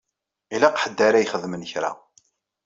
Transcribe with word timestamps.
Ilaq 0.55 0.75
ḥedd 0.81 0.99
ara 1.07 1.23
ixedmen 1.23 1.63
kra. 1.71 1.91